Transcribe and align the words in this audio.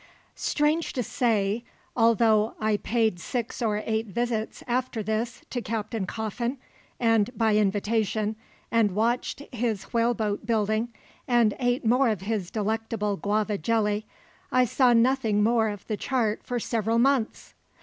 Strange 0.33 0.93
to 0.93 1.03
say, 1.03 1.63
although 1.95 2.55
I 2.59 2.77
paid 2.77 3.19
six 3.19 3.61
or 3.61 3.83
eight 3.85 4.07
visits 4.07 4.63
after 4.65 5.03
this 5.03 5.43
to 5.51 5.61
Captain 5.61 6.07
Coffin, 6.07 6.57
and 6.99 7.29
by 7.37 7.55
invitation, 7.55 8.35
and 8.71 8.95
watched 8.95 9.43
his 9.53 9.83
whaleboat 9.93 10.43
building, 10.47 10.91
and 11.27 11.53
ate 11.59 11.85
more 11.85 12.09
of 12.09 12.21
his 12.21 12.49
delectable 12.49 13.15
guava 13.15 13.59
jelly, 13.59 14.07
I 14.51 14.65
saw 14.65 14.91
nothing 14.93 15.43
more 15.43 15.67
of 15.69 15.85
the 15.85 15.97
chart 15.97 16.43
for 16.43 16.59
several 16.59 16.97
months. 16.97 17.53